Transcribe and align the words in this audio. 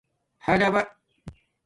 حَلوݳ 0.45 0.83